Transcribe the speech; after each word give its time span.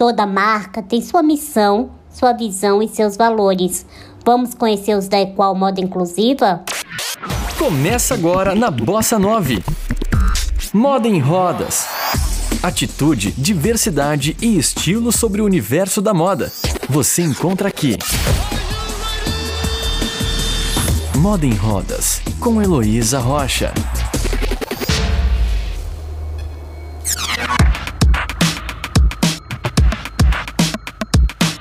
Toda 0.00 0.24
marca 0.24 0.82
tem 0.82 1.02
sua 1.02 1.22
missão, 1.22 1.90
sua 2.10 2.32
visão 2.32 2.82
e 2.82 2.88
seus 2.88 3.18
valores. 3.18 3.84
Vamos 4.24 4.54
conhecer 4.54 4.96
os 4.96 5.08
da 5.08 5.20
Equal 5.20 5.54
Moda 5.54 5.78
Inclusiva? 5.78 6.64
Começa 7.58 8.14
agora 8.14 8.54
na 8.54 8.70
Bossa 8.70 9.18
9. 9.18 9.62
Moda 10.72 11.06
em 11.06 11.18
rodas. 11.18 11.86
Atitude, 12.62 13.32
diversidade 13.32 14.34
e 14.40 14.56
estilo 14.56 15.12
sobre 15.12 15.42
o 15.42 15.44
universo 15.44 16.00
da 16.00 16.14
moda. 16.14 16.50
Você 16.88 17.20
encontra 17.20 17.68
aqui. 17.68 17.98
Moda 21.18 21.44
em 21.44 21.52
Rodas, 21.52 22.22
com 22.40 22.62
Heloísa 22.62 23.18
Rocha. 23.18 23.74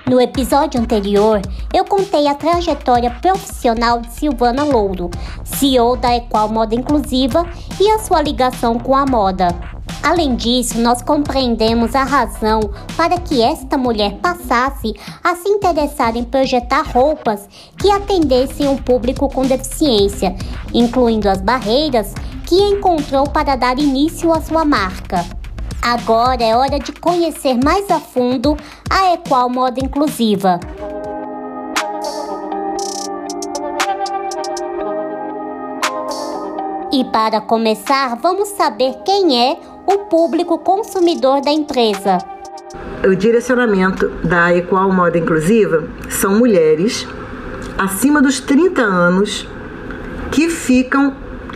No 0.09 0.19
episódio 0.19 0.81
anterior, 0.81 1.39
eu 1.71 1.85
contei 1.85 2.27
a 2.27 2.33
trajetória 2.33 3.11
profissional 3.11 4.01
de 4.01 4.11
Silvana 4.11 4.63
Louro, 4.63 5.11
CEO 5.43 5.95
da 5.95 6.17
Equal 6.17 6.49
Moda 6.49 6.73
Inclusiva 6.73 7.47
e 7.79 7.91
a 7.91 7.99
sua 7.99 8.19
ligação 8.19 8.79
com 8.79 8.95
a 8.95 9.05
moda. 9.05 9.49
Além 10.01 10.35
disso, 10.35 10.79
nós 10.79 11.03
compreendemos 11.03 11.93
a 11.93 12.03
razão 12.03 12.59
para 12.97 13.19
que 13.19 13.43
esta 13.43 13.77
mulher 13.77 14.15
passasse 14.15 14.95
a 15.23 15.35
se 15.35 15.47
interessar 15.47 16.17
em 16.17 16.23
projetar 16.23 16.81
roupas 16.87 17.47
que 17.77 17.91
atendessem 17.91 18.67
um 18.67 18.77
público 18.77 19.29
com 19.31 19.43
deficiência, 19.43 20.35
incluindo 20.73 21.29
as 21.29 21.39
barreiras 21.39 22.15
que 22.47 22.55
encontrou 22.55 23.29
para 23.29 23.55
dar 23.55 23.77
início 23.77 24.33
à 24.33 24.41
sua 24.41 24.65
marca. 24.65 25.38
Agora 25.81 26.43
é 26.43 26.55
hora 26.55 26.77
de 26.77 26.91
conhecer 26.91 27.57
mais 27.63 27.89
a 27.89 27.99
fundo 27.99 28.57
a 28.89 29.13
Equal 29.13 29.49
Moda 29.49 29.79
Inclusiva. 29.79 30.59
E 36.91 37.05
para 37.05 37.39
começar, 37.39 38.15
vamos 38.17 38.49
saber 38.49 38.93
quem 39.05 39.39
é 39.39 39.57
o 39.87 39.99
público 39.99 40.57
consumidor 40.57 41.41
da 41.41 41.51
empresa. 41.51 42.17
O 43.07 43.15
direcionamento 43.15 44.09
da 44.23 44.53
Equal 44.53 44.91
Moda 44.91 45.17
Inclusiva 45.17 45.87
são 46.09 46.37
mulheres 46.37 47.07
acima 47.77 48.21
dos 48.21 48.41
30 48.41 48.81
anos 48.81 49.47
que 50.29 50.49
ficam 50.49 51.15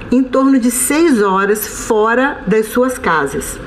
em 0.09 0.23
torno 0.23 0.58
de 0.58 0.72
6 0.72 1.22
horas 1.22 1.67
fora 1.67 2.42
das 2.47 2.67
suas 2.67 2.97
casas 2.97 3.59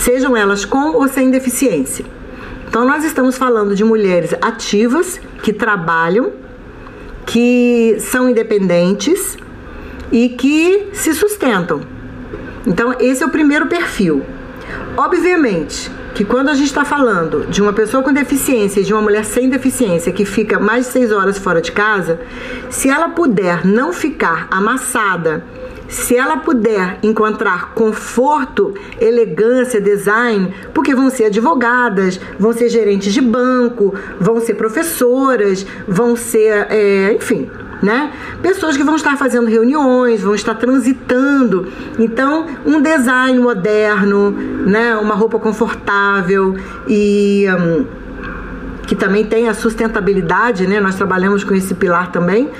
sejam 0.00 0.36
elas 0.36 0.64
com 0.64 0.96
ou 0.96 1.06
sem 1.08 1.30
deficiência. 1.30 2.04
Então, 2.68 2.84
nós 2.86 3.04
estamos 3.04 3.36
falando 3.36 3.74
de 3.74 3.84
mulheres 3.84 4.34
ativas 4.40 5.20
que 5.42 5.52
trabalham, 5.52 6.32
que 7.26 7.96
são 7.98 8.28
independentes 8.28 9.36
e 10.10 10.30
que 10.30 10.88
se 10.92 11.12
sustentam. 11.14 11.80
Então, 12.66 12.94
esse 12.98 13.22
é 13.22 13.26
o 13.26 13.30
primeiro 13.30 13.66
perfil. 13.66 14.22
Obviamente 14.96 15.90
que 16.14 16.24
quando 16.24 16.48
a 16.48 16.54
gente 16.54 16.66
está 16.66 16.84
falando 16.84 17.46
de 17.46 17.62
uma 17.62 17.72
pessoa 17.72 18.02
com 18.02 18.12
deficiência 18.12 18.80
e 18.80 18.84
de 18.84 18.92
uma 18.92 19.02
mulher 19.02 19.24
sem 19.24 19.48
deficiência 19.48 20.12
que 20.12 20.24
fica 20.24 20.58
mais 20.58 20.86
de 20.86 20.92
seis 20.92 21.12
horas 21.12 21.38
fora 21.38 21.60
de 21.60 21.72
casa, 21.72 22.20
se 22.68 22.88
ela 22.88 23.10
puder 23.10 23.64
não 23.64 23.92
ficar 23.92 24.46
amassada 24.50 25.44
se 25.90 26.16
ela 26.16 26.36
puder 26.38 26.98
encontrar 27.02 27.74
conforto, 27.74 28.72
elegância, 28.98 29.80
design, 29.80 30.54
porque 30.72 30.94
vão 30.94 31.10
ser 31.10 31.24
advogadas, 31.24 32.20
vão 32.38 32.52
ser 32.52 32.68
gerentes 32.68 33.12
de 33.12 33.20
banco, 33.20 33.94
vão 34.18 34.40
ser 34.40 34.54
professoras, 34.54 35.66
vão 35.86 36.14
ser, 36.14 36.66
é, 36.70 37.12
enfim, 37.12 37.50
né? 37.82 38.12
Pessoas 38.42 38.76
que 38.76 38.84
vão 38.84 38.94
estar 38.94 39.16
fazendo 39.16 39.48
reuniões, 39.48 40.22
vão 40.22 40.34
estar 40.34 40.54
transitando. 40.54 41.72
Então, 41.98 42.46
um 42.64 42.80
design 42.80 43.38
moderno, 43.40 44.30
né? 44.30 44.96
Uma 44.96 45.14
roupa 45.14 45.38
confortável 45.38 46.56
e 46.86 47.46
um, 47.48 47.86
que 48.90 48.96
também 48.96 49.24
tem 49.24 49.48
a 49.48 49.54
sustentabilidade, 49.54 50.66
né? 50.66 50.80
Nós 50.80 50.96
trabalhamos 50.96 51.44
com 51.44 51.54
esse 51.54 51.72
pilar 51.76 52.10
também. 52.10 52.50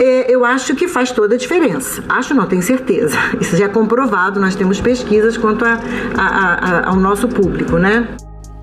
É, 0.00 0.34
eu 0.34 0.42
acho 0.42 0.74
que 0.74 0.88
faz 0.88 1.12
toda 1.12 1.34
a 1.34 1.38
diferença. 1.38 2.02
Acho 2.08 2.32
não, 2.32 2.46
tenho 2.46 2.62
certeza. 2.62 3.18
Isso 3.38 3.54
já 3.54 3.66
é 3.66 3.68
comprovado, 3.68 4.40
nós 4.40 4.54
temos 4.54 4.80
pesquisas 4.80 5.36
quanto 5.36 5.62
a, 5.62 5.78
a, 6.16 6.54
a, 6.54 6.88
ao 6.88 6.96
nosso 6.96 7.28
público, 7.28 7.76
né? 7.76 8.08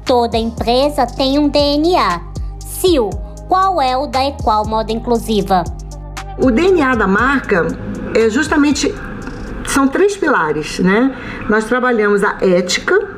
Toda 0.03 0.35
empresa 0.35 1.05
tem 1.05 1.37
um 1.37 1.47
DNA. 1.47 2.21
Sil, 2.81 3.13
qual 3.47 3.79
é 3.79 3.95
o 3.95 4.07
da 4.07 4.25
Equal 4.25 4.65
Moda 4.65 4.91
Inclusiva? 4.91 5.63
O 6.39 6.49
DNA 6.49 6.95
da 6.95 7.05
marca 7.05 7.67
é 8.15 8.31
justamente 8.31 8.91
são 9.67 9.87
três 9.87 10.17
pilares, 10.17 10.79
né? 10.79 11.15
Nós 11.47 11.65
trabalhamos 11.65 12.23
a 12.23 12.37
ética, 12.41 13.10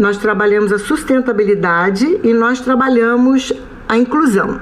nós 0.00 0.16
trabalhamos 0.16 0.72
a 0.72 0.78
sustentabilidade 0.78 2.20
e 2.24 2.32
nós 2.32 2.60
trabalhamos 2.60 3.52
a 3.86 3.98
inclusão. 3.98 4.60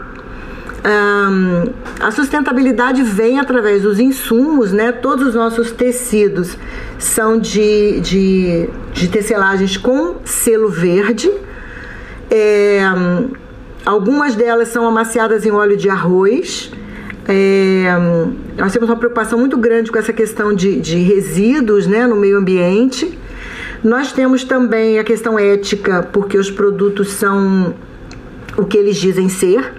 Um, 0.79 1.73
a 2.01 2.11
sustentabilidade 2.11 3.03
vem 3.03 3.39
através 3.39 3.83
dos 3.83 4.01
insumos, 4.01 4.73
né? 4.73 4.91
Todos 4.91 5.29
os 5.29 5.35
nossos 5.35 5.71
tecidos 5.71 6.57
são 6.99 7.39
de, 7.39 8.01
de, 8.01 8.69
de 8.93 9.09
tecelagens 9.09 9.77
com 9.77 10.17
selo 10.25 10.69
verde. 10.69 11.31
É, 12.31 12.81
algumas 13.85 14.35
delas 14.35 14.69
são 14.69 14.87
amaciadas 14.87 15.47
em 15.47 15.51
óleo 15.51 15.77
de 15.77 15.89
arroz. 15.89 16.73
É, 17.29 17.85
nós 18.57 18.73
temos 18.73 18.89
uma 18.89 18.97
preocupação 18.97 19.39
muito 19.39 19.57
grande 19.57 19.91
com 19.93 19.99
essa 19.99 20.13
questão 20.13 20.53
de, 20.55 20.81
de 20.81 20.97
resíduos 20.99 21.87
né, 21.87 22.07
no 22.07 22.17
meio 22.17 22.39
ambiente. 22.39 23.19
Nós 23.83 24.13
temos 24.13 24.45
também 24.45 24.99
a 24.99 25.05
questão 25.05 25.39
ética, 25.39 26.09
porque 26.13 26.37
os 26.37 26.51
produtos 26.51 27.13
são 27.13 27.75
o 28.57 28.65
que 28.65 28.77
eles 28.77 28.97
dizem 28.97 29.29
ser. 29.29 29.73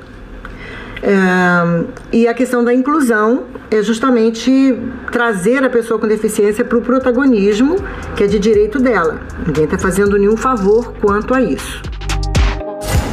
É, 1.01 1.85
e 2.11 2.27
a 2.27 2.33
questão 2.33 2.63
da 2.63 2.73
inclusão 2.73 3.45
é 3.71 3.81
justamente 3.81 4.77
trazer 5.11 5.63
a 5.63 5.69
pessoa 5.69 5.99
com 5.99 6.07
deficiência 6.07 6.65
para 6.65 6.77
o 6.77 6.81
protagonismo, 6.81 7.75
que 8.15 8.23
é 8.23 8.27
de 8.27 8.39
direito 8.39 8.79
dela. 8.79 9.19
Ninguém 9.45 9.65
está 9.65 9.77
fazendo 9.77 10.17
nenhum 10.17 10.37
favor 10.37 10.93
quanto 10.99 11.33
a 11.33 11.41
isso. 11.41 11.81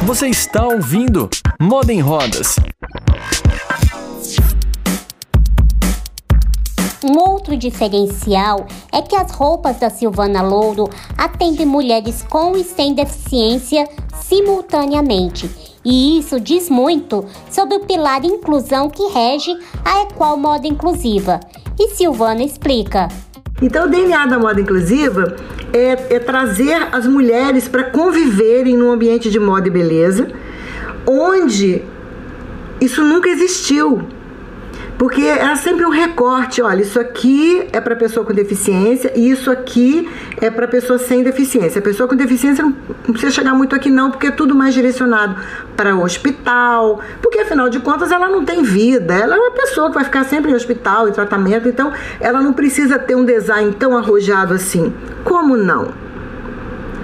Você 0.05 0.27
está 0.27 0.65
ouvindo 0.65 1.29
Moda 1.59 1.91
em 1.91 1.99
Rodas 1.99 2.55
Um 7.09 7.19
outro 7.19 7.55
diferencial 7.55 8.67
é 8.91 9.01
que 9.01 9.15
as 9.15 9.31
roupas 9.31 9.79
da 9.79 9.89
Silvana 9.89 10.41
Louro 10.41 10.89
atendem 11.17 11.65
mulheres 11.65 12.21
com 12.21 12.57
e 12.57 12.65
sem 12.65 12.93
deficiência 12.93 13.87
simultaneamente. 14.13 15.49
E 15.85 16.19
isso 16.19 16.37
diz 16.37 16.69
muito 16.69 17.23
sobre 17.49 17.77
o 17.77 17.85
pilar 17.85 18.25
inclusão 18.25 18.89
que 18.89 19.07
rege 19.07 19.57
a 19.85 20.01
Equal 20.01 20.35
Moda 20.35 20.67
Inclusiva. 20.67 21.39
E 21.79 21.95
Silvana 21.95 22.43
explica. 22.43 23.07
Então, 23.61 23.85
o 23.85 23.89
DNA 23.89 24.25
da 24.25 24.37
moda 24.37 24.59
inclusiva 24.59 25.37
é, 25.71 26.15
é 26.15 26.19
trazer 26.19 26.89
as 26.91 27.07
mulheres 27.07 27.69
para 27.69 27.85
conviverem 27.85 28.75
num 28.75 28.91
ambiente 28.91 29.29
de 29.29 29.39
moda 29.39 29.69
e 29.69 29.71
beleza, 29.71 30.27
onde 31.07 31.81
isso 32.81 33.01
nunca 33.01 33.29
existiu. 33.29 34.16
Porque 34.97 35.21
era 35.21 35.55
sempre 35.55 35.85
um 35.85 35.89
recorte, 35.89 36.61
olha, 36.61 36.81
isso 36.81 36.99
aqui 36.99 37.67
é 37.71 37.79
para 37.79 37.95
pessoa 37.95 38.25
com 38.25 38.33
deficiência 38.33 39.11
e 39.15 39.29
isso 39.29 39.51
aqui 39.51 40.09
é 40.41 40.49
para 40.49 40.67
pessoa 40.67 40.97
sem 40.97 41.23
deficiência. 41.23 41.77
A 41.77 41.81
pessoa 41.83 42.09
com 42.09 42.15
deficiência 42.15 42.63
não, 42.63 42.71
não 42.71 43.11
precisa 43.13 43.31
chegar 43.31 43.53
muito 43.53 43.75
aqui 43.75 43.91
não, 43.91 44.09
porque 44.09 44.27
é 44.27 44.31
tudo 44.31 44.55
mais 44.55 44.73
direcionado 44.73 45.35
para 45.75 45.95
o 45.95 46.03
hospital, 46.03 46.99
porque 47.21 47.39
afinal 47.39 47.69
de 47.69 47.79
contas 47.79 48.11
ela 48.11 48.27
não 48.27 48.43
tem 48.43 48.63
vida, 48.63 49.13
ela 49.13 49.35
é 49.35 49.39
uma 49.39 49.51
pessoa 49.51 49.89
que 49.89 49.95
vai 49.95 50.03
ficar 50.03 50.23
sempre 50.23 50.51
em 50.51 50.55
hospital, 50.55 51.07
em 51.07 51.11
tratamento, 51.11 51.67
então 51.67 51.93
ela 52.19 52.41
não 52.41 52.53
precisa 52.53 52.97
ter 52.97 53.15
um 53.15 53.23
design 53.23 53.73
tão 53.73 53.95
arrojado 53.95 54.55
assim. 54.55 54.91
Como 55.23 55.55
não? 55.55 56.06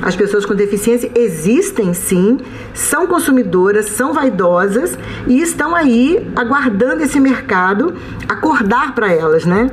As 0.03 0.17
pessoas 0.17 0.45
com 0.45 0.53
deficiência 0.53 1.09
existem 1.15 1.94
sim, 1.94 2.38
são 2.73 3.07
consumidoras, 3.07 3.85
são 3.85 4.13
vaidosas 4.13 4.97
e 5.25 5.41
estão 5.41 5.73
aí 5.73 6.29
aguardando 6.35 7.03
esse 7.03 7.21
mercado 7.21 7.95
acordar 8.27 8.94
para 8.94 9.13
elas, 9.13 9.45
né? 9.45 9.71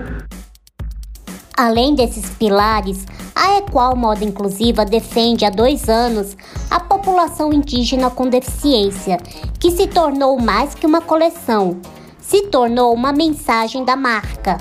Além 1.57 1.97
desses 1.97 2.31
pilares, 2.31 3.05
a 3.35 3.59
Equal 3.59 3.97
Moda 3.97 4.25
Inclusiva 4.25 4.85
defende 4.85 5.45
há 5.45 5.51
dois 5.51 5.89
anos 5.89 6.37
a 6.71 6.79
população 6.79 7.53
indígena 7.53 8.09
com 8.09 8.29
deficiência, 8.29 9.19
que 9.59 9.73
se 9.73 9.89
tornou 9.89 10.39
mais 10.39 10.77
que 10.77 10.87
uma 10.87 11.01
coleção, 11.01 11.81
se 12.21 12.43
tornou 12.43 12.95
uma 12.95 13.13
mensagem 13.13 13.85
da 13.85 13.97
marca. 13.97 14.59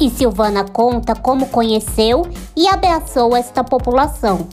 E 0.00 0.10
Silvana 0.10 0.64
conta 0.64 1.14
como 1.14 1.46
conheceu 1.46 2.26
e 2.56 2.66
abraçou 2.66 3.36
esta 3.36 3.62
população. 3.62 4.48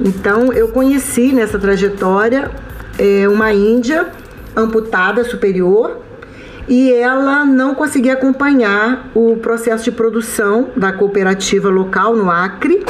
Então 0.00 0.52
eu 0.52 0.68
conheci 0.68 1.32
nessa 1.32 1.58
trajetória 1.58 2.50
é, 2.98 3.28
uma 3.28 3.52
índia 3.52 4.08
amputada 4.56 5.24
superior 5.24 6.00
e 6.68 6.92
ela 6.92 7.44
não 7.44 7.74
conseguia 7.74 8.12
acompanhar 8.12 9.10
o 9.14 9.36
processo 9.36 9.84
de 9.84 9.92
produção 9.92 10.68
da 10.76 10.92
cooperativa 10.92 11.70
local 11.70 12.14
no 12.14 12.30
Acre, 12.30 12.84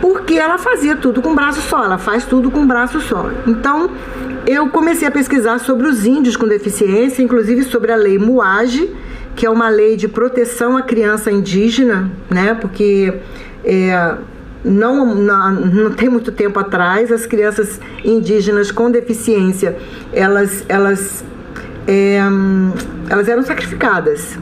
porque 0.00 0.34
ela 0.34 0.56
fazia 0.56 0.96
tudo 0.96 1.20
com 1.20 1.34
braço 1.34 1.60
só, 1.60 1.84
ela 1.84 1.98
faz 1.98 2.24
tudo 2.24 2.50
com 2.50 2.66
braço 2.66 3.00
só. 3.00 3.30
Então, 3.46 3.90
eu 4.46 4.70
comecei 4.70 5.06
a 5.06 5.10
pesquisar 5.10 5.58
sobre 5.58 5.86
os 5.86 6.06
índios 6.06 6.36
com 6.36 6.48
deficiência, 6.48 7.22
inclusive 7.22 7.64
sobre 7.64 7.92
a 7.92 7.96
lei 7.96 8.18
Muage, 8.18 8.90
que 9.36 9.44
é 9.44 9.50
uma 9.50 9.68
lei 9.68 9.96
de 9.96 10.08
proteção 10.08 10.76
à 10.76 10.82
criança 10.82 11.30
indígena, 11.30 12.10
né? 12.30 12.54
Porque 12.58 13.12
é, 13.62 14.14
não, 14.64 15.14
não, 15.14 15.90
tem 15.92 16.08
muito 16.08 16.30
tempo 16.30 16.58
atrás 16.58 17.10
as 17.10 17.24
crianças 17.24 17.80
indígenas 18.04 18.70
com 18.70 18.90
deficiência 18.90 19.76
elas 20.12 20.64
elas 20.68 21.24
é, 21.86 22.20
elas 23.08 23.28
eram 23.28 23.42
sacrificadas, 23.42 24.38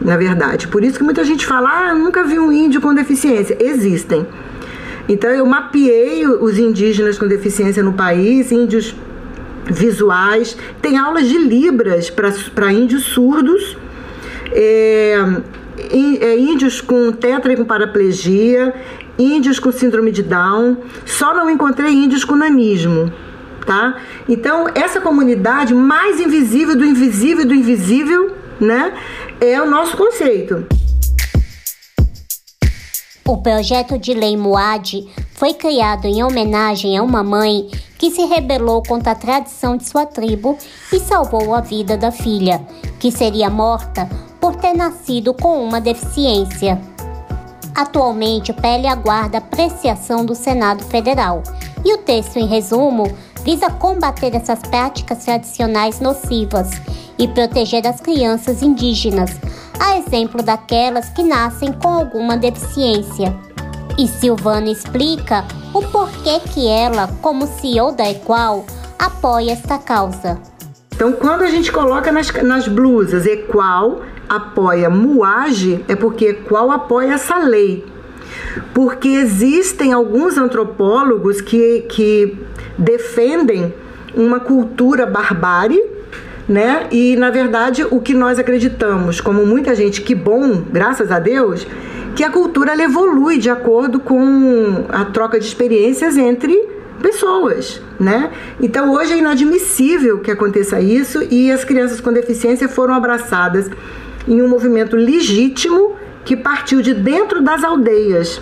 na 0.00 0.16
verdade. 0.16 0.68
Por 0.68 0.84
isso 0.84 0.98
que 0.98 1.04
muita 1.04 1.24
gente 1.24 1.46
fala, 1.46 1.70
ah, 1.70 1.94
nunca 1.94 2.22
vi 2.24 2.38
um 2.38 2.52
índio 2.52 2.80
com 2.80 2.94
deficiência. 2.94 3.56
Existem. 3.58 4.26
Então 5.08 5.30
eu 5.30 5.46
mapeei 5.46 6.26
os 6.26 6.58
indígenas 6.58 7.18
com 7.18 7.26
deficiência 7.26 7.82
no 7.82 7.94
país, 7.94 8.52
índios 8.52 8.94
visuais, 9.66 10.56
tem 10.82 10.98
aulas 10.98 11.26
de 11.26 11.38
libras 11.38 12.10
para 12.10 12.72
índios 12.72 13.04
surdos, 13.04 13.76
é, 14.52 15.16
é, 15.78 16.38
índios 16.38 16.80
com 16.80 17.12
tetra 17.12 17.52
e 17.52 17.56
com 17.56 17.64
paraplegia, 17.64 18.74
índios 19.20 19.58
com 19.58 19.70
síndrome 19.70 20.10
de 20.10 20.22
Down, 20.22 20.78
só 21.04 21.34
não 21.34 21.50
encontrei 21.50 21.92
índios 21.92 22.24
com 22.24 22.34
nanismo 22.34 23.12
tá? 23.70 24.00
Então, 24.28 24.66
essa 24.74 25.00
comunidade 25.00 25.74
mais 25.74 26.18
invisível 26.18 26.76
do 26.76 26.84
invisível 26.84 27.46
do 27.46 27.54
invisível, 27.54 28.34
né, 28.60 28.92
é 29.40 29.60
o 29.60 29.70
nosso 29.70 29.96
conceito. 29.96 30.66
O 33.26 33.36
projeto 33.36 33.96
de 33.96 34.12
lei 34.12 34.36
Moad 34.36 35.06
foi 35.34 35.54
criado 35.54 36.06
em 36.06 36.22
homenagem 36.24 36.98
a 36.98 37.02
uma 37.02 37.22
mãe 37.22 37.68
que 37.96 38.10
se 38.10 38.24
rebelou 38.24 38.82
contra 38.82 39.12
a 39.12 39.14
tradição 39.14 39.76
de 39.76 39.88
sua 39.88 40.04
tribo 40.04 40.58
e 40.92 40.98
salvou 40.98 41.54
a 41.54 41.60
vida 41.60 41.96
da 41.96 42.10
filha, 42.10 42.60
que 42.98 43.12
seria 43.12 43.48
morta 43.48 44.08
por 44.40 44.56
ter 44.56 44.74
nascido 44.74 45.32
com 45.32 45.62
uma 45.62 45.80
deficiência. 45.80 46.89
Atualmente, 47.74 48.50
o 48.50 48.54
PL 48.54 48.86
aguarda 48.86 49.38
apreciação 49.38 50.24
do 50.24 50.34
Senado 50.34 50.84
Federal. 50.84 51.42
E 51.84 51.94
o 51.94 51.98
texto, 51.98 52.38
em 52.38 52.46
resumo, 52.46 53.04
visa 53.44 53.70
combater 53.70 54.34
essas 54.34 54.60
práticas 54.60 55.24
tradicionais 55.24 56.00
nocivas 56.00 56.70
e 57.18 57.28
proteger 57.28 57.86
as 57.86 58.00
crianças 58.00 58.62
indígenas, 58.62 59.30
a 59.78 59.96
exemplo 59.96 60.42
daquelas 60.42 61.08
que 61.10 61.22
nascem 61.22 61.72
com 61.72 61.88
alguma 61.88 62.36
deficiência. 62.36 63.34
E 63.98 64.08
Silvana 64.08 64.70
explica 64.70 65.44
o 65.74 65.82
porquê 65.82 66.40
que 66.40 66.66
ela, 66.66 67.08
como 67.20 67.46
CEO 67.46 67.92
da 67.92 68.10
Equal, 68.10 68.64
apoia 68.98 69.52
esta 69.52 69.78
causa. 69.78 70.40
Então, 71.00 71.12
quando 71.12 71.40
a 71.40 71.46
gente 71.46 71.72
coloca 71.72 72.12
nas, 72.12 72.30
nas 72.42 72.68
blusas 72.68 73.24
Equal 73.24 74.02
apoia 74.28 74.90
Muage, 74.90 75.82
é 75.88 75.96
porque 75.96 76.28
Equal 76.28 76.70
apoia 76.70 77.14
essa 77.14 77.38
lei. 77.38 77.86
Porque 78.74 79.08
existem 79.08 79.94
alguns 79.94 80.36
antropólogos 80.36 81.40
que, 81.40 81.86
que 81.88 82.36
defendem 82.76 83.72
uma 84.14 84.40
cultura 84.40 85.06
barbárie, 85.06 85.82
né? 86.46 86.86
E 86.90 87.16
na 87.16 87.30
verdade 87.30 87.82
o 87.90 87.98
que 87.98 88.12
nós 88.12 88.38
acreditamos, 88.38 89.22
como 89.22 89.46
muita 89.46 89.74
gente, 89.74 90.02
que 90.02 90.14
bom, 90.14 90.62
graças 90.70 91.10
a 91.10 91.18
Deus, 91.18 91.66
que 92.14 92.22
a 92.22 92.28
cultura 92.28 92.74
evolui 92.74 93.38
de 93.38 93.48
acordo 93.48 94.00
com 94.00 94.84
a 94.90 95.06
troca 95.06 95.40
de 95.40 95.46
experiências 95.46 96.18
entre 96.18 96.54
pessoas, 97.00 97.80
né? 97.98 98.30
Então 98.60 98.92
hoje 98.92 99.14
é 99.14 99.18
inadmissível 99.18 100.20
que 100.20 100.30
aconteça 100.30 100.80
isso 100.80 101.22
e 101.30 101.50
as 101.50 101.64
crianças 101.64 102.00
com 102.00 102.12
deficiência 102.12 102.68
foram 102.68 102.94
abraçadas 102.94 103.70
em 104.28 104.40
um 104.40 104.48
movimento 104.48 104.96
legítimo 104.96 105.96
que 106.24 106.36
partiu 106.36 106.82
de 106.82 106.94
dentro 106.94 107.42
das 107.42 107.64
aldeias 107.64 108.40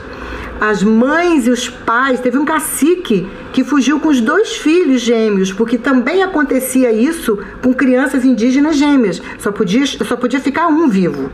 as 0.61 0.83
mães 0.83 1.47
e 1.47 1.51
os 1.51 1.69
pais. 1.69 2.21
Teve 2.21 2.39
um 2.39 2.45
cacique 2.45 3.29
que 3.53 3.65
fugiu 3.65 4.01
com 4.01 4.09
os 4.09 4.21
dois 4.21 4.57
filhos 4.57 5.01
gêmeos, 5.01 5.53
porque 5.53 5.79
também 5.79 6.23
acontecia 6.23 6.93
isso 6.93 7.39
com 7.63 7.73
crianças 7.73 8.25
indígenas 8.25 8.77
gêmeas. 8.77 9.23
Só 9.39 9.53
podia, 9.53 9.87
só 9.87 10.17
podia 10.17 10.41
ficar 10.41 10.67
um 10.69 10.89
vivo. 10.89 11.31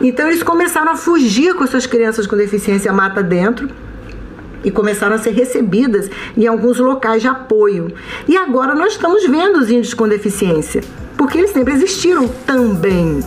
Então 0.00 0.26
eles 0.26 0.42
começaram 0.42 0.92
a 0.92 0.96
fugir 0.96 1.54
com 1.54 1.66
suas 1.66 1.86
crianças 1.86 2.26
com 2.26 2.36
deficiência 2.36 2.92
mata 2.92 3.22
dentro 3.22 3.68
e 4.64 4.70
começaram 4.70 5.16
a 5.16 5.18
ser 5.18 5.32
recebidas 5.32 6.10
em 6.36 6.46
alguns 6.46 6.78
locais 6.78 7.22
de 7.22 7.28
apoio. 7.28 7.94
E 8.28 8.36
agora 8.36 8.74
nós 8.74 8.92
estamos 8.92 9.26
vendo 9.26 9.58
os 9.58 9.70
índios 9.70 9.94
com 9.94 10.08
deficiência, 10.08 10.82
porque 11.16 11.38
eles 11.38 11.50
sempre 11.50 11.74
existiram 11.74 12.28
também 12.46 13.20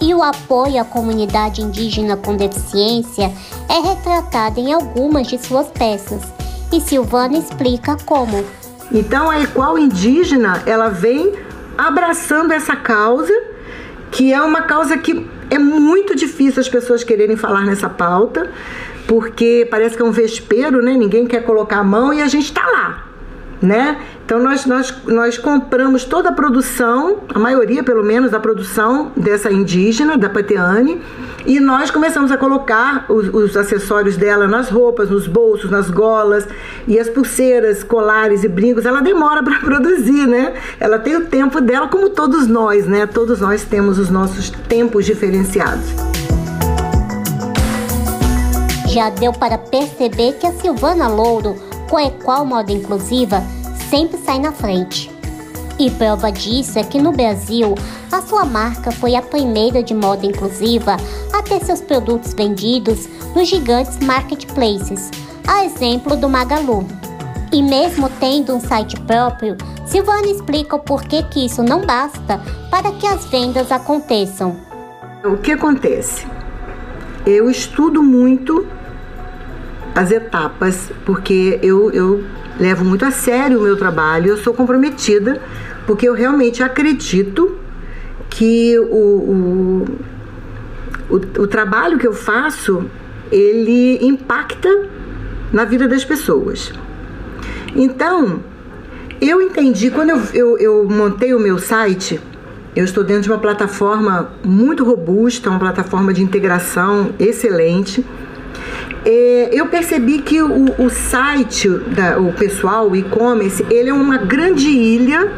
e 0.00 0.14
o 0.14 0.22
apoio 0.22 0.80
à 0.80 0.84
comunidade 0.84 1.62
indígena 1.62 2.16
com 2.16 2.36
deficiência 2.36 3.32
é 3.68 3.80
retratado 3.80 4.60
em 4.60 4.72
algumas 4.72 5.26
de 5.26 5.38
suas 5.38 5.68
peças. 5.68 6.22
E 6.72 6.80
Silvana 6.80 7.38
explica 7.38 7.96
como. 8.04 8.44
Então 8.92 9.30
a 9.30 9.40
Equal 9.40 9.78
Indígena, 9.78 10.62
ela 10.66 10.88
vem 10.88 11.32
abraçando 11.76 12.52
essa 12.52 12.76
causa, 12.76 13.32
que 14.10 14.32
é 14.32 14.40
uma 14.40 14.62
causa 14.62 14.96
que 14.96 15.28
é 15.50 15.58
muito 15.58 16.14
difícil 16.14 16.60
as 16.60 16.68
pessoas 16.68 17.02
quererem 17.02 17.36
falar 17.36 17.64
nessa 17.64 17.88
pauta, 17.88 18.50
porque 19.06 19.66
parece 19.70 19.96
que 19.96 20.02
é 20.02 20.04
um 20.04 20.10
vespeiro, 20.10 20.82
né? 20.82 20.92
Ninguém 20.94 21.26
quer 21.26 21.44
colocar 21.44 21.78
a 21.78 21.84
mão 21.84 22.12
e 22.12 22.20
a 22.20 22.26
gente 22.26 22.46
está 22.46 22.64
lá, 22.66 23.06
né? 23.62 23.98
Então 24.24 24.42
nós, 24.42 24.66
nós, 24.66 24.92
nós 25.06 25.38
compramos 25.38 26.04
toda 26.04 26.30
a 26.30 26.32
produção, 26.32 27.18
a 27.32 27.38
maioria 27.38 27.84
pelo 27.84 28.02
menos 28.02 28.32
da 28.32 28.40
produção 28.40 29.12
dessa 29.16 29.52
indígena, 29.52 30.18
da 30.18 30.28
Pateane, 30.28 31.00
e 31.46 31.60
nós 31.60 31.92
começamos 31.92 32.32
a 32.32 32.36
colocar 32.36 33.06
os, 33.08 33.32
os, 33.32 33.56
acessórios 33.56 34.16
dela 34.16 34.48
nas 34.48 34.68
roupas, 34.68 35.10
nos 35.10 35.28
bolsos, 35.28 35.70
nas 35.70 35.88
golas, 35.88 36.48
e 36.88 36.98
as 36.98 37.08
pulseiras, 37.08 37.84
colares 37.84 38.42
e 38.42 38.48
brincos, 38.48 38.84
ela 38.84 39.00
demora 39.00 39.44
para 39.44 39.60
produzir, 39.62 40.26
né? 40.26 40.54
Ela 40.80 40.98
tem 40.98 41.14
o 41.14 41.26
tempo 41.26 41.60
dela, 41.60 41.86
como 41.86 42.10
todos 42.10 42.48
nós, 42.48 42.84
né? 42.84 43.06
Todos 43.06 43.40
nós 43.40 43.62
temos 43.62 43.96
os 43.96 44.10
nossos 44.10 44.50
tempos 44.50 45.06
diferenciados. 45.06 46.05
Já 48.96 49.10
deu 49.10 49.30
para 49.30 49.58
perceber 49.58 50.38
que 50.40 50.46
a 50.46 50.52
Silvana 50.52 51.06
Louro, 51.06 51.54
com 51.90 51.98
a 51.98 52.04
Equal 52.04 52.46
Moda 52.46 52.72
Inclusiva, 52.72 53.42
sempre 53.90 54.16
sai 54.16 54.38
na 54.38 54.52
frente. 54.52 55.10
E 55.78 55.90
prova 55.90 56.32
disso 56.32 56.78
é 56.78 56.82
que 56.82 56.98
no 56.98 57.12
Brasil, 57.12 57.74
a 58.10 58.22
sua 58.22 58.46
marca 58.46 58.90
foi 58.90 59.14
a 59.14 59.20
primeira 59.20 59.82
de 59.82 59.92
moda 59.92 60.24
inclusiva 60.24 60.96
a 61.30 61.42
ter 61.42 61.62
seus 61.62 61.82
produtos 61.82 62.32
vendidos 62.32 63.06
nos 63.34 63.46
gigantes 63.46 63.98
marketplaces, 63.98 65.10
a 65.46 65.66
exemplo 65.66 66.16
do 66.16 66.26
Magalu. 66.26 66.86
E 67.52 67.62
mesmo 67.62 68.08
tendo 68.18 68.56
um 68.56 68.60
site 68.60 68.98
próprio, 69.00 69.58
Silvana 69.84 70.28
explica 70.28 70.76
o 70.76 70.80
porquê 70.80 71.22
que 71.22 71.44
isso 71.44 71.62
não 71.62 71.82
basta 71.84 72.40
para 72.70 72.90
que 72.92 73.06
as 73.06 73.26
vendas 73.26 73.70
aconteçam. 73.70 74.56
O 75.22 75.36
que 75.36 75.52
acontece? 75.52 76.26
Eu 77.26 77.50
estudo 77.50 78.02
muito 78.02 78.66
as 79.96 80.10
etapas, 80.10 80.90
porque 81.06 81.58
eu, 81.62 81.90
eu 81.90 82.22
levo 82.60 82.84
muito 82.84 83.06
a 83.06 83.10
sério 83.10 83.58
o 83.58 83.62
meu 83.62 83.78
trabalho, 83.78 84.28
eu 84.28 84.36
sou 84.36 84.52
comprometida, 84.52 85.40
porque 85.86 86.06
eu 86.06 86.12
realmente 86.12 86.62
acredito 86.62 87.58
que 88.28 88.78
o, 88.78 88.84
o, 88.84 89.84
o, 91.08 91.14
o 91.14 91.46
trabalho 91.46 91.98
que 91.98 92.06
eu 92.06 92.12
faço, 92.12 92.84
ele 93.32 93.98
impacta 94.04 94.68
na 95.50 95.64
vida 95.64 95.88
das 95.88 96.04
pessoas. 96.04 96.74
Então, 97.74 98.40
eu 99.18 99.40
entendi, 99.40 99.90
quando 99.90 100.10
eu, 100.10 100.20
eu, 100.34 100.58
eu, 100.58 100.84
montei 100.84 101.32
o 101.32 101.40
meu 101.40 101.58
site, 101.58 102.20
eu 102.74 102.84
estou 102.84 103.02
dentro 103.02 103.22
de 103.22 103.30
uma 103.30 103.38
plataforma 103.38 104.30
muito 104.44 104.84
robusta, 104.84 105.48
uma 105.48 105.58
plataforma 105.58 106.12
de 106.12 106.22
integração 106.22 107.14
excelente 107.18 108.04
é, 109.08 109.50
eu 109.52 109.68
percebi 109.68 110.18
que 110.18 110.42
o, 110.42 110.82
o 110.84 110.90
site, 110.90 111.68
da, 111.68 112.18
o 112.18 112.32
pessoal, 112.32 112.90
o 112.90 112.96
e-commerce, 112.96 113.64
ele 113.70 113.88
é 113.88 113.94
uma 113.94 114.18
grande 114.18 114.68
ilha 114.68 115.32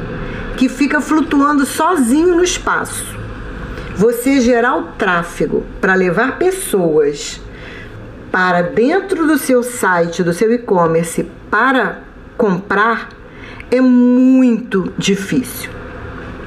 que 0.56 0.70
fica 0.70 1.02
flutuando 1.02 1.66
sozinho 1.66 2.34
no 2.34 2.42
espaço. 2.42 3.14
Você 3.94 4.40
gerar 4.40 4.76
o 4.76 4.82
tráfego 4.96 5.66
para 5.82 5.94
levar 5.94 6.38
pessoas 6.38 7.42
para 8.32 8.62
dentro 8.62 9.26
do 9.26 9.36
seu 9.36 9.62
site, 9.62 10.22
do 10.22 10.32
seu 10.32 10.50
e-commerce, 10.50 11.26
para 11.50 12.00
comprar, 12.38 13.10
é 13.70 13.82
muito 13.82 14.94
difícil. 14.96 15.70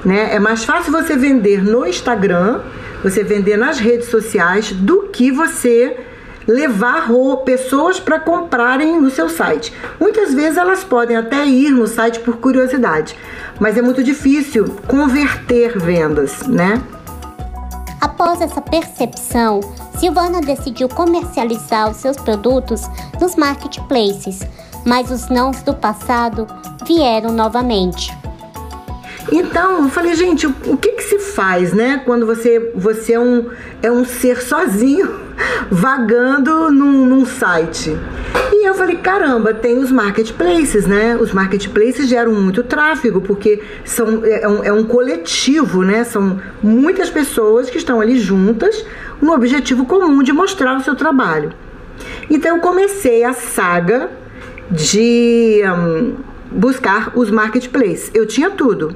Né? 0.04 0.34
É 0.34 0.40
mais 0.40 0.63
fácil 0.63 0.92
você 0.92 1.16
vender 1.16 1.63
no 1.63 1.86
Instagram, 1.86 2.62
você 3.04 3.24
vender 3.24 3.58
nas 3.58 3.78
redes 3.78 4.08
sociais, 4.08 4.72
do 4.72 5.04
que 5.04 5.32
você 5.32 5.98
levar 6.51 7.08
pessoas 7.46 8.00
para 8.00 8.20
comprarem 8.20 9.00
no 9.00 9.10
seu 9.10 9.29
site. 9.29 9.74
Muitas 10.00 10.34
vezes 10.34 10.58
elas 10.58 10.84
podem 10.84 11.15
até 11.15 11.46
ir 11.46 11.70
no 11.72 11.88
site 11.88 12.20
por 12.20 12.38
curiosidade, 12.38 13.15
mas 13.60 13.77
é 13.77 13.81
muito 13.81 14.03
difícil 14.03 14.65
converter 14.88 15.77
vendas, 15.79 16.46
né? 16.48 16.81
Após 18.00 18.41
essa 18.41 18.62
percepção, 18.62 19.62
Silvana 19.98 20.41
decidiu 20.41 20.89
comercializar 20.89 21.89
os 21.89 21.98
seus 21.98 22.17
produtos 22.17 22.81
nos 23.20 23.36
marketplaces, 23.36 24.41
mas 24.86 25.12
os 25.12 25.29
nãos 25.29 25.62
do 25.62 25.74
passado 25.74 26.48
vieram 26.86 27.31
novamente. 27.31 28.12
Então, 29.32 29.84
eu 29.84 29.90
falei, 29.90 30.16
gente, 30.16 30.48
o 30.48 30.78
que 30.78 30.94
que 30.94 31.04
se 31.04 31.20
faz, 31.20 31.74
né? 31.74 32.01
Quando 32.06 32.25
você, 32.25 32.72
você 32.74 33.13
é, 33.13 33.20
um, 33.20 33.50
é 33.82 33.92
um 33.92 34.06
ser 34.06 34.42
sozinho 34.42 35.20
vagando 35.70 36.72
num, 36.72 37.06
num 37.06 37.25
site. 37.25 37.98
E 38.54 38.68
eu 38.68 38.74
falei, 38.74 38.98
caramba, 38.98 39.54
tem 39.54 39.78
os 39.78 39.92
marketplaces, 39.92 40.86
né? 40.86 41.18
Os 41.18 41.34
marketplaces 41.34 42.08
geram 42.08 42.34
muito 42.34 42.63
tráfego, 42.63 43.22
porque 43.22 43.62
são, 43.84 44.24
é, 44.24 44.48
um, 44.48 44.63
é 44.63 44.72
um 44.72 44.84
coletivo, 44.84 45.84
né? 45.84 46.04
São 46.04 46.40
muitas 46.62 47.10
pessoas 47.10 47.70
que 47.70 47.78
estão 47.78 48.01
ali 48.01 48.20
juntas 48.20 48.86
no 49.22 49.34
objetivo 49.34 49.86
comum 49.86 50.24
de 50.24 50.34
mostrar 50.34 50.78
o 50.78 50.84
seu 50.84 50.96
trabalho. 50.96 51.54
Então 52.30 52.58
eu 52.58 52.62
comecei 52.62 53.24
a 53.24 53.34
saga 53.34 54.10
de 54.70 55.62
um, 55.66 56.16
buscar 56.51 57.12
os 57.16 57.30
marketplaces. 57.30 58.12
Eu 58.13 58.25
tinha 58.25 58.50
tudo. 58.50 58.96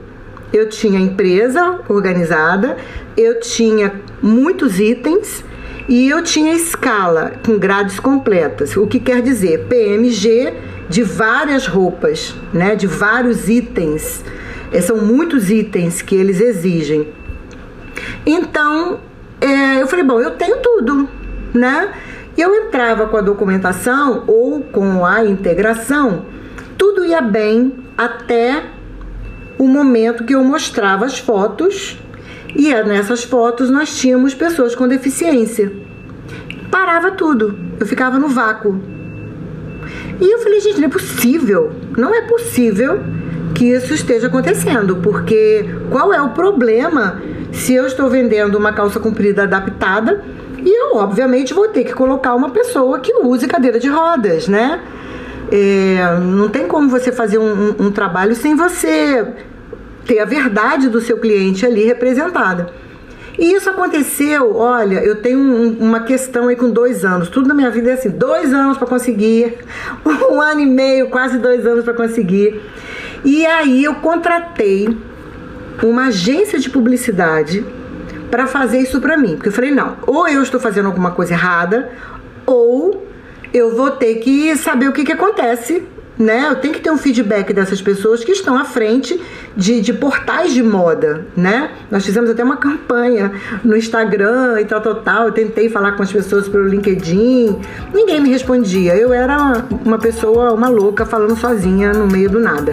Eu 0.56 0.70
tinha 0.70 0.98
empresa 0.98 1.82
organizada, 1.90 2.78
eu 3.18 3.42
tinha 3.42 3.92
muitos 4.22 4.80
itens 4.80 5.44
e 5.86 6.08
eu 6.08 6.24
tinha 6.24 6.54
escala 6.54 7.34
com 7.46 7.60
grades 7.60 8.00
completas. 8.00 8.78
O 8.78 8.88
que 8.88 9.02
quer 9.02 9.22
dizer 9.22 9.66
PMG 9.66 10.54
de 10.88 11.04
várias 11.04 11.68
roupas, 11.68 12.34
né, 12.54 12.74
de 12.74 12.88
vários 12.88 13.50
itens. 13.50 14.24
É, 14.72 14.80
são 14.80 14.96
muitos 14.96 15.52
itens 15.52 16.02
que 16.02 16.16
eles 16.16 16.40
exigem. 16.40 17.10
Então, 18.26 19.02
é, 19.42 19.82
eu 19.82 19.88
falei, 19.88 20.06
bom, 20.06 20.22
eu 20.22 20.32
tenho 20.32 20.62
tudo, 20.62 21.10
né? 21.54 21.92
Eu 22.38 22.56
entrava 22.56 23.08
com 23.08 23.18
a 23.18 23.22
documentação 23.22 24.24
ou 24.26 24.62
com 24.62 25.06
a 25.06 25.26
integração, 25.26 26.26
tudo 26.78 27.04
ia 27.04 27.20
bem 27.20 27.74
até 27.98 28.75
o 29.58 29.68
momento 29.68 30.24
que 30.24 30.36
eu 30.36 30.44
mostrava 30.44 31.06
as 31.06 31.18
fotos 31.18 31.98
e 32.56 32.74
nessas 32.84 33.24
fotos 33.24 33.70
nós 33.70 33.96
tínhamos 33.96 34.34
pessoas 34.34 34.76
com 34.76 34.88
deficiência. 34.88 35.72
Parava 36.72 37.12
tudo, 37.12 37.58
eu 37.80 37.86
ficava 37.86 38.18
no 38.18 38.28
vácuo. 38.28 38.80
E 40.20 40.34
eu 40.34 40.40
falei, 40.40 40.60
gente, 40.62 40.80
não 40.80 40.88
é 40.88 40.92
possível, 40.92 41.74
não 41.98 42.14
é 42.14 42.22
possível 42.22 43.02
que 43.54 43.66
isso 43.66 43.94
esteja 43.94 44.28
acontecendo, 44.28 44.98
porque 44.98 45.66
qual 45.90 46.14
é 46.14 46.22
o 46.22 46.30
problema 46.30 47.22
se 47.52 47.74
eu 47.74 47.86
estou 47.86 48.10
vendendo 48.10 48.58
uma 48.58 48.74
calça 48.74 49.00
comprida 49.00 49.44
adaptada 49.44 50.24
e 50.58 50.70
eu, 50.70 50.98
obviamente, 50.98 51.54
vou 51.54 51.68
ter 51.68 51.84
que 51.84 51.94
colocar 51.94 52.34
uma 52.34 52.50
pessoa 52.50 53.00
que 53.00 53.14
use 53.14 53.48
cadeira 53.48 53.80
de 53.80 53.88
rodas, 53.88 54.48
né? 54.48 54.82
É, 55.52 56.20
não 56.20 56.50
tem 56.50 56.68
como 56.68 56.90
você 56.90 57.12
fazer 57.12 57.38
um, 57.38 57.70
um, 57.70 57.76
um 57.88 57.92
trabalho 57.92 58.36
sem 58.36 58.56
você 58.56 59.26
ter 60.06 60.20
a 60.20 60.26
verdade 60.26 60.90
do 60.90 61.02
seu 61.02 61.18
cliente 61.18 61.66
ali 61.66 61.84
representada. 61.86 62.70
E 63.38 63.54
isso 63.54 63.70
aconteceu, 63.70 64.56
olha, 64.56 65.04
eu 65.04 65.18
tenho 65.18 65.40
um, 65.40 65.78
uma 65.80 66.02
questão 66.02 66.48
aí 66.48 66.56
com 66.56 66.70
dois 66.70 67.04
anos. 67.04 67.28
Tudo 67.30 67.48
na 67.48 67.54
minha 67.54 67.70
vida 67.70 67.90
é 67.90 67.94
assim, 67.94 68.10
dois 68.10 68.54
anos 68.54 68.78
para 68.78 68.88
conseguir, 68.88 69.58
um 70.06 70.40
ano 70.40 70.62
e 70.62 70.66
meio, 70.66 71.10
quase 71.10 71.38
dois 71.38 71.66
anos 71.66 71.84
para 71.84 71.94
conseguir. 71.94 72.62
E 73.26 73.46
aí 73.46 73.84
eu 73.84 73.96
contratei 73.96 74.98
uma 75.84 76.08
agência 76.08 76.60
de 76.60 76.70
publicidade 76.70 77.66
para 78.32 78.48
fazer 78.48 78.80
isso 78.80 79.02
para 79.02 79.18
mim, 79.18 79.36
porque 79.36 79.50
eu 79.50 79.54
falei 79.54 79.72
não, 79.72 79.98
ou 80.08 80.28
eu 80.28 80.42
estou 80.42 80.60
fazendo 80.60 80.86
alguma 80.86 81.12
coisa 81.12 81.34
errada, 81.34 81.90
ou 82.46 83.06
eu 83.56 83.74
vou 83.74 83.90
ter 83.90 84.16
que 84.16 84.54
saber 84.58 84.90
o 84.90 84.92
que, 84.92 85.06
que 85.06 85.14
acontece 85.14 85.82
né? 86.18 86.48
Eu 86.50 86.56
tenho 86.56 86.74
que 86.74 86.80
ter 86.80 86.90
um 86.90 86.98
feedback 86.98 87.52
dessas 87.52 87.82
pessoas 87.82 88.24
que 88.24 88.32
estão 88.32 88.58
à 88.58 88.64
frente 88.64 89.22
de, 89.56 89.82
de 89.82 89.92
portais 89.92 90.54
de 90.54 90.64
moda, 90.64 91.28
né? 91.36 91.72
Nós 91.92 92.06
fizemos 92.06 92.30
até 92.30 92.42
uma 92.42 92.56
campanha 92.56 93.34
no 93.66 93.76
Instagram 93.76 94.62
e 94.62 94.66
tal, 94.66 94.80
tal, 94.80 94.96
tal. 94.96 95.26
Eu 95.26 95.34
tentei 95.34 95.70
falar 95.70 95.92
com 95.92 96.04
as 96.04 96.12
pessoas 96.14 96.48
pelo 96.48 96.70
LinkedIn, 96.70 97.60
ninguém 97.94 98.22
me 98.22 98.30
respondia. 98.30 98.96
Eu 98.96 99.12
era 99.12 99.66
uma 99.84 100.00
pessoa, 100.00 100.54
uma 100.54 100.70
louca, 100.70 101.06
falando 101.06 101.36
sozinha 101.36 101.92
no 101.92 102.08
meio 102.08 102.30
do 102.30 102.40
nada. 102.40 102.72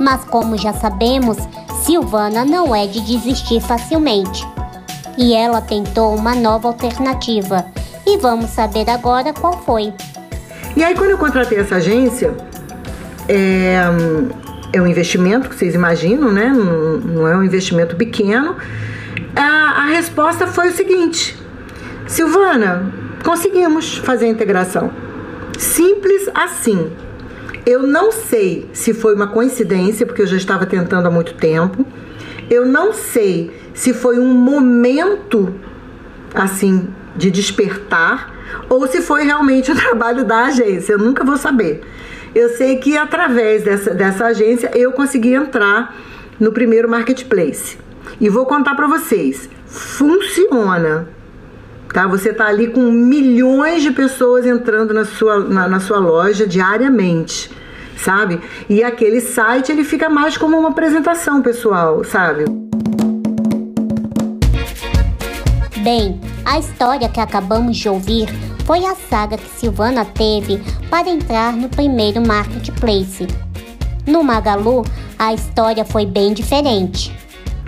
Mas 0.00 0.24
como 0.24 0.56
já 0.56 0.72
sabemos, 0.72 1.36
Silvana 1.84 2.42
não 2.42 2.74
é 2.74 2.86
de 2.86 3.02
desistir 3.02 3.60
facilmente. 3.60 4.48
E 5.18 5.34
ela 5.34 5.60
tentou 5.60 6.16
uma 6.16 6.34
nova 6.34 6.68
alternativa. 6.68 7.66
E 8.12 8.18
vamos 8.18 8.50
saber 8.50 8.90
agora 8.90 9.32
qual 9.32 9.62
foi. 9.62 9.90
E 10.76 10.84
aí, 10.84 10.94
quando 10.94 11.12
eu 11.12 11.16
contratei 11.16 11.56
essa 11.56 11.76
agência, 11.76 12.34
é, 13.26 13.76
é 14.70 14.82
um 14.82 14.86
investimento 14.86 15.48
que 15.48 15.56
vocês 15.56 15.74
imaginam, 15.74 16.30
né? 16.30 16.52
Não, 16.54 16.98
não 16.98 17.26
é 17.26 17.34
um 17.34 17.42
investimento 17.42 17.96
pequeno. 17.96 18.54
A, 19.34 19.84
a 19.84 19.86
resposta 19.86 20.46
foi 20.46 20.68
o 20.68 20.72
seguinte: 20.72 21.42
Silvana, 22.06 22.92
conseguimos 23.24 23.96
fazer 23.96 24.26
a 24.26 24.28
integração. 24.28 24.92
Simples 25.58 26.28
assim. 26.34 26.92
Eu 27.64 27.82
não 27.84 28.12
sei 28.12 28.68
se 28.74 28.92
foi 28.92 29.14
uma 29.14 29.28
coincidência, 29.28 30.04
porque 30.04 30.20
eu 30.20 30.26
já 30.26 30.36
estava 30.36 30.66
tentando 30.66 31.08
há 31.08 31.10
muito 31.10 31.32
tempo. 31.32 31.86
Eu 32.50 32.66
não 32.66 32.92
sei 32.92 33.58
se 33.72 33.94
foi 33.94 34.18
um 34.18 34.34
momento 34.34 35.54
assim 36.34 36.92
de 37.16 37.30
despertar 37.30 38.32
ou 38.68 38.86
se 38.86 39.00
foi 39.02 39.24
realmente 39.24 39.70
o 39.70 39.74
trabalho 39.76 40.24
da 40.24 40.46
agência. 40.46 40.92
Eu 40.92 40.98
nunca 40.98 41.24
vou 41.24 41.36
saber. 41.36 41.82
Eu 42.34 42.48
sei 42.50 42.76
que 42.76 42.96
através 42.96 43.62
dessa, 43.62 43.92
dessa 43.92 44.26
agência 44.26 44.70
eu 44.74 44.92
consegui 44.92 45.34
entrar 45.34 45.94
no 46.40 46.50
primeiro 46.52 46.88
marketplace. 46.88 47.76
E 48.20 48.28
vou 48.28 48.46
contar 48.46 48.74
para 48.74 48.86
vocês, 48.86 49.48
funciona. 49.66 51.08
Tá? 51.92 52.06
Você 52.06 52.30
está 52.30 52.46
ali 52.46 52.68
com 52.68 52.90
milhões 52.90 53.82
de 53.82 53.90
pessoas 53.90 54.46
entrando 54.46 54.94
na 54.94 55.04
sua, 55.04 55.40
na, 55.40 55.68
na 55.68 55.80
sua 55.80 55.98
loja 55.98 56.46
diariamente, 56.46 57.50
sabe? 57.96 58.40
E 58.68 58.82
aquele 58.82 59.20
site 59.20 59.70
ele 59.70 59.84
fica 59.84 60.08
mais 60.08 60.38
como 60.38 60.58
uma 60.58 60.70
apresentação 60.70 61.42
pessoal, 61.42 62.02
sabe? 62.02 62.61
Bem, 65.82 66.20
a 66.44 66.60
história 66.60 67.08
que 67.08 67.18
acabamos 67.18 67.76
de 67.76 67.88
ouvir 67.88 68.28
foi 68.64 68.86
a 68.86 68.94
saga 68.94 69.36
que 69.36 69.50
Silvana 69.58 70.04
teve 70.04 70.62
para 70.88 71.08
entrar 71.08 71.56
no 71.56 71.68
primeiro 71.68 72.24
marketplace. 72.24 73.26
No 74.06 74.22
Magalu, 74.22 74.84
a 75.18 75.34
história 75.34 75.84
foi 75.84 76.06
bem 76.06 76.32
diferente. 76.32 77.12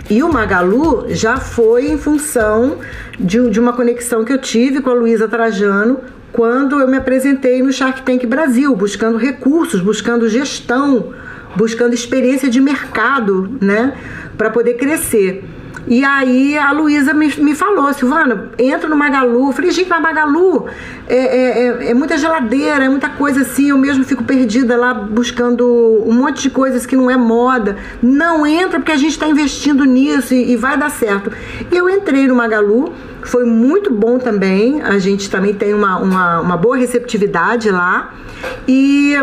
E 0.09 0.23
o 0.23 0.31
Magalu 0.31 1.07
já 1.09 1.35
foi 1.35 1.91
em 1.91 1.97
função 1.97 2.77
de, 3.19 3.49
de 3.49 3.59
uma 3.59 3.73
conexão 3.73 4.23
que 4.23 4.31
eu 4.31 4.39
tive 4.39 4.79
com 4.79 4.91
a 4.91 4.93
Luísa 4.93 5.27
Trajano 5.27 5.99
quando 6.31 6.79
eu 6.79 6.87
me 6.87 6.95
apresentei 6.95 7.61
no 7.61 7.73
Shark 7.73 8.01
Tank 8.03 8.25
Brasil, 8.25 8.73
buscando 8.77 9.17
recursos, 9.17 9.81
buscando 9.81 10.29
gestão, 10.29 11.13
buscando 11.53 11.93
experiência 11.93 12.49
de 12.49 12.61
mercado, 12.61 13.57
né, 13.59 13.93
para 14.37 14.49
poder 14.49 14.75
crescer. 14.75 15.43
E 15.87 16.03
aí 16.03 16.57
a 16.57 16.71
Luísa 16.71 17.13
me, 17.13 17.27
me 17.37 17.53
falou, 17.53 17.93
Silvana, 17.93 18.49
entra 18.57 18.89
no 18.89 18.95
Magalu. 18.95 19.47
Eu 19.47 19.53
falei, 19.53 19.71
gente, 19.71 19.89
mas 19.89 20.01
Magalu 20.01 20.67
é, 21.07 21.15
é, 21.15 21.67
é, 21.67 21.91
é, 21.91 21.93
muita 21.93 22.17
geladeira, 22.17 22.85
é 22.85 22.89
muita 22.89 23.09
coisa 23.09 23.41
assim. 23.41 23.69
Eu 23.69 23.77
mesmo 23.77 24.03
fico 24.03 24.23
perdida 24.23 24.75
lá 24.75 24.93
buscando 24.93 26.03
um 26.05 26.13
monte 26.13 26.41
de 26.43 26.49
coisas 26.49 26.85
que 26.85 26.95
não 26.95 27.09
é 27.09 27.17
moda. 27.17 27.77
Não 28.01 28.45
entra 28.47 28.79
porque 28.79 28.91
a 28.91 28.97
gente 28.97 29.11
está 29.11 29.27
investindo 29.27 29.85
nisso 29.85 30.33
e, 30.33 30.53
e 30.53 30.55
vai 30.55 30.77
dar 30.77 30.89
certo. 30.89 31.31
Eu 31.71 31.89
entrei 31.89 32.27
no 32.27 32.35
Magalu, 32.35 32.93
foi 33.21 33.45
muito 33.45 33.93
bom 33.93 34.17
também. 34.17 34.81
A 34.81 34.97
gente 34.97 35.29
também 35.29 35.53
tem 35.53 35.73
uma, 35.73 35.97
uma, 35.97 36.39
uma 36.41 36.57
boa 36.57 36.77
receptividade 36.77 37.69
lá. 37.69 38.13
E 38.67 39.15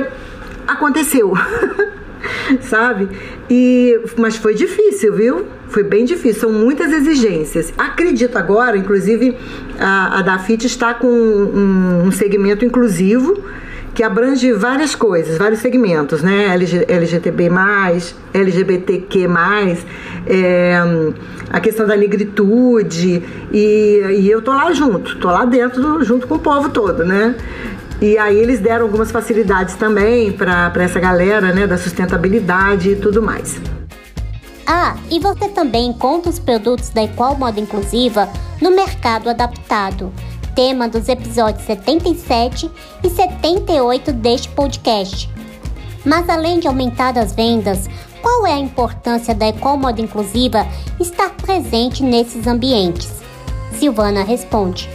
aconteceu. 0.66 1.32
sabe? 2.62 3.08
E, 3.50 4.00
mas 4.16 4.36
foi 4.36 4.54
difícil, 4.54 5.12
viu? 5.14 5.46
Foi 5.68 5.82
bem 5.82 6.04
difícil, 6.04 6.40
são 6.40 6.52
muitas 6.52 6.92
exigências. 6.92 7.72
Acredito 7.76 8.36
agora, 8.36 8.76
inclusive, 8.76 9.36
a, 9.78 10.18
a 10.18 10.22
Dafit 10.22 10.66
está 10.66 10.94
com 10.94 11.08
um, 11.08 12.06
um 12.06 12.12
segmento 12.12 12.64
inclusivo 12.64 13.42
que 13.94 14.02
abrange 14.02 14.52
várias 14.52 14.94
coisas, 14.94 15.36
vários 15.36 15.60
segmentos, 15.60 16.22
né? 16.22 16.54
LG, 16.54 16.86
LGTB+, 16.88 17.50
LGBTQ+, 18.32 19.28
é, 20.26 20.76
a 21.50 21.60
questão 21.60 21.86
da 21.86 21.94
negritude, 21.94 23.22
e, 23.52 24.02
e 24.18 24.30
eu 24.30 24.40
tô 24.40 24.52
lá 24.52 24.72
junto, 24.72 25.18
tô 25.18 25.28
lá 25.28 25.44
dentro, 25.44 26.02
junto 26.02 26.26
com 26.26 26.36
o 26.36 26.38
povo 26.38 26.70
todo, 26.70 27.04
né? 27.04 27.34
E 28.02 28.18
aí 28.18 28.36
eles 28.36 28.60
deram 28.60 28.84
algumas 28.84 29.10
facilidades 29.10 29.76
também 29.76 30.32
para 30.32 30.72
essa 30.76 31.00
galera, 31.00 31.54
né, 31.54 31.66
da 31.66 31.78
sustentabilidade 31.78 32.90
e 32.90 32.96
tudo 32.96 33.22
mais. 33.22 33.60
Ah, 34.66 34.96
e 35.10 35.18
você 35.18 35.48
também 35.48 35.86
encontra 35.86 36.28
os 36.28 36.38
produtos 36.38 36.90
da 36.90 37.04
Equal 37.04 37.36
Moda 37.36 37.60
Inclusiva 37.60 38.28
no 38.60 38.70
mercado 38.70 39.30
adaptado 39.30 40.12
tema 40.54 40.88
dos 40.88 41.08
episódios 41.08 41.64
77 41.64 42.70
e 43.02 43.08
78 43.08 44.12
deste 44.12 44.48
podcast. 44.48 45.28
Mas 46.04 46.28
além 46.28 46.58
de 46.58 46.66
aumentar 46.66 47.16
as 47.16 47.32
vendas, 47.32 47.88
qual 48.20 48.46
é 48.46 48.52
a 48.52 48.58
importância 48.58 49.34
da 49.34 49.48
Ecomoda 49.48 50.00
Inclusiva 50.00 50.66
estar 51.00 51.30
presente 51.30 52.02
nesses 52.02 52.46
ambientes? 52.46 53.10
Silvana 53.78 54.22
responde. 54.22 54.88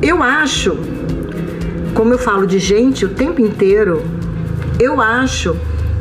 Eu 0.00 0.22
acho, 0.22 0.76
como 1.98 2.14
eu 2.14 2.18
falo 2.18 2.46
de 2.46 2.60
gente 2.60 3.04
o 3.04 3.08
tempo 3.08 3.40
inteiro, 3.40 4.04
eu 4.78 5.00
acho 5.00 5.56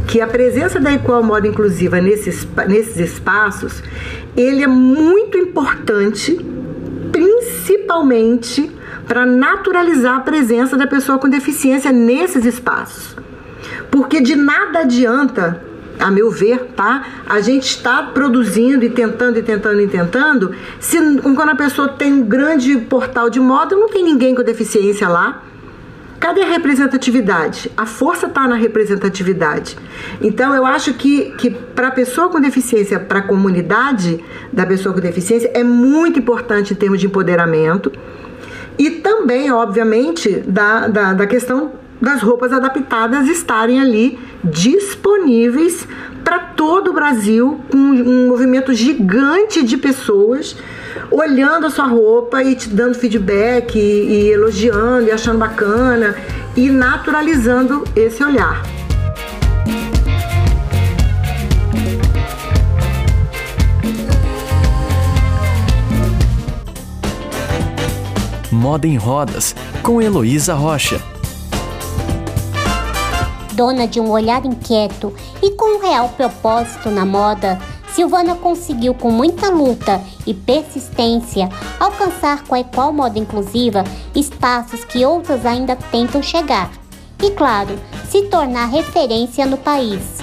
que 0.08 0.22
a 0.22 0.28
presença 0.28 0.80
da 0.80 0.94
Equal 0.94 1.24
Moda 1.24 1.48
Inclusiva 1.48 2.00
nesses, 2.00 2.48
nesses 2.68 2.98
espaços, 2.98 3.82
ele 4.36 4.62
é 4.62 4.68
muito 4.68 5.40
importante 5.40 6.40
principalmente 7.12 8.72
para 9.08 9.26
naturalizar 9.26 10.18
a 10.18 10.20
presença 10.20 10.78
da 10.78 10.86
pessoa 10.86 11.18
com 11.18 11.28
deficiência 11.28 11.92
nesses 11.92 12.46
espaços. 12.46 13.16
Porque 13.90 14.22
de 14.22 14.36
nada 14.36 14.82
adianta, 14.82 15.64
a 16.00 16.12
meu 16.12 16.30
ver, 16.30 16.60
tá? 16.76 17.08
A 17.28 17.42
gente 17.42 17.70
está 17.70 18.04
produzindo 18.04 18.86
e 18.86 18.92
tentando 18.92 19.40
e 19.40 19.42
tentando 19.42 19.82
e 19.82 19.88
tentando, 19.88 20.54
se 20.80 21.00
quando 21.22 21.50
a 21.50 21.56
pessoa 21.56 21.90
tem 21.90 22.14
um 22.14 22.22
grande 22.22 22.78
portal 22.78 23.32
de 23.32 23.40
moda, 23.40 23.76
não 23.76 23.90
tem 23.90 24.04
ninguém 24.04 24.36
com 24.36 24.44
deficiência 24.44 25.10
lá. 25.10 25.47
Cadê 26.20 26.42
a 26.42 26.48
representatividade? 26.48 27.72
A 27.78 27.86
força 27.86 28.26
está 28.26 28.48
na 28.48 28.56
representatividade. 28.56 29.78
Então, 30.20 30.54
eu 30.56 30.66
acho 30.66 30.94
que, 30.96 31.32
que 31.38 31.52
para 31.52 31.90
a 31.90 31.92
pessoa 31.92 32.30
com 32.30 32.42
deficiência, 32.42 33.00
para 33.00 33.20
a 33.20 33.22
comunidade 33.22 34.24
da 34.52 34.66
pessoa 34.66 34.96
com 34.96 35.02
deficiência, 35.02 35.52
é 35.54 35.64
muito 35.64 36.18
importante 36.18 36.74
em 36.74 36.76
termos 36.76 37.00
de 37.00 37.06
empoderamento. 37.06 37.92
E 38.80 38.90
também, 38.90 39.52
obviamente, 39.52 40.44
da, 40.48 40.88
da, 40.88 41.14
da 41.14 41.28
questão 41.28 41.74
das 42.02 42.22
roupas 42.22 42.52
adaptadas 42.54 43.28
estarem 43.28 43.80
ali 43.80 44.20
disponíveis 44.44 45.88
para 46.24 46.40
todo 46.40 46.92
o 46.92 46.94
Brasil, 46.94 47.60
com 47.72 47.78
um 47.78 48.28
movimento 48.28 48.74
gigante 48.74 49.64
de 49.64 49.78
pessoas 49.78 50.56
olhando 51.10 51.68
a 51.68 51.70
sua 51.70 51.86
roupa 51.86 52.44
e 52.44 52.56
te 52.56 52.70
dando 52.70 52.96
feedback 52.96 53.78
e, 53.78 53.80
e 53.80 54.32
elogiando 54.32 55.08
e 55.08 55.12
achando 55.12 55.38
bacana 55.38 56.16
e 56.56 56.70
naturalizando 56.70 57.84
esse 57.96 58.24
olhar. 58.24 58.64
Moda 68.52 68.88
em 68.88 68.98
Rodas, 68.98 69.56
com 69.84 70.02
Heloísa 70.02 70.54
Rocha. 70.54 71.17
Dona 73.58 73.88
de 73.88 74.00
um 74.00 74.12
olhar 74.12 74.46
inquieto 74.46 75.12
e 75.42 75.50
com 75.50 75.78
um 75.78 75.82
real 75.82 76.10
propósito 76.10 76.92
na 76.92 77.04
moda, 77.04 77.60
Silvana 77.92 78.36
conseguiu 78.36 78.94
com 78.94 79.10
muita 79.10 79.50
luta 79.50 80.00
e 80.28 80.34
persistência 80.36 81.50
alcançar 81.80 82.44
com 82.44 82.54
a 82.54 82.60
Equal 82.60 82.94
Moda 82.94 83.18
Inclusiva 83.18 83.84
espaços 84.14 84.86
que 84.86 85.04
outras 85.04 85.44
ainda 85.44 85.76
tentam 85.76 86.22
chegar. 86.22 86.70
E 87.20 87.32
claro, 87.32 87.80
se 88.08 88.22
tornar 88.28 88.68
referência 88.68 89.44
no 89.48 89.58
país. 89.58 90.20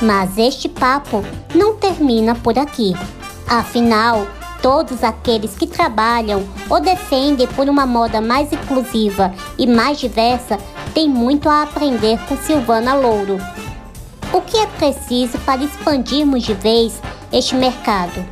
Mas 0.00 0.38
este 0.38 0.66
papo 0.66 1.22
não 1.54 1.76
termina 1.76 2.34
por 2.34 2.58
aqui. 2.58 2.94
Afinal, 3.46 4.26
todos 4.62 5.04
aqueles 5.04 5.54
que 5.54 5.66
trabalham 5.66 6.42
ou 6.70 6.80
defendem 6.80 7.46
por 7.46 7.68
uma 7.68 7.84
moda 7.84 8.22
mais 8.22 8.50
inclusiva 8.50 9.34
e 9.58 9.66
mais 9.66 9.98
diversa 9.98 10.58
têm 10.94 11.08
muito 11.08 11.48
a 11.48 11.62
aprender 11.62 12.18
com 12.28 12.36
Silvana 12.36 12.94
Louro. 12.94 13.38
O 14.32 14.40
que 14.40 14.56
é 14.56 14.66
preciso 14.66 15.38
para 15.40 15.62
expandirmos 15.62 16.44
de 16.44 16.54
vez 16.54 17.02
este 17.32 17.54
mercado? 17.56 18.24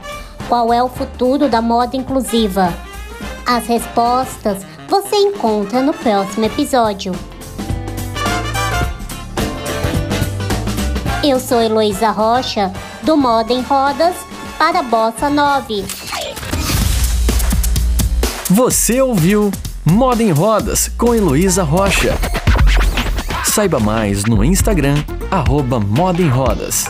Qual 0.49 0.73
é 0.73 0.83
o 0.83 0.89
futuro 0.89 1.49
da 1.49 1.61
moda 1.61 1.97
inclusiva? 1.97 2.73
As 3.45 3.67
respostas 3.67 4.65
você 4.89 5.17
encontra 5.17 5.83
no 5.83 5.93
próximo 5.93 6.45
episódio. 6.45 7.13
Eu 11.25 11.39
sou 11.39 11.61
Heloísa 11.61 12.11
Rocha, 12.11 12.73
do 13.03 13.17
Moda 13.17 13.53
em 13.53 13.63
Rodas 13.63 14.15
para 14.59 14.83
Bossa 14.83 15.31
9. 15.31 15.85
Você 18.51 19.01
ouviu 19.01 19.51
Moda 19.85 20.23
em 20.23 20.31
Rodas 20.31 20.89
com 20.99 21.15
Heloísa 21.15 21.63
Rocha. 21.63 22.32
Saiba 23.55 23.79
mais 23.79 24.25
no 24.25 24.43
Instagram 24.43 24.95
arroba 25.31 25.79
Moda 25.79 26.23
em 26.23 26.29
Rodas. 26.29 26.87